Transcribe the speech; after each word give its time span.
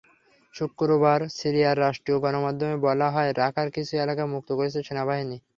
শুক্রবার 0.55 1.19
সিরিয়ার 1.37 1.77
রাষ্ট্রীয় 1.79 2.17
গণমাধ্যমে 2.23 2.77
বলা 2.87 3.07
হয়, 3.15 3.31
রাকার 3.35 3.67
কিছু 3.75 3.93
এলাকা 3.97 4.23
মুক্ত 4.33 4.49
করেছে 4.59 4.79
সেনাবাহিনী। 4.87 5.37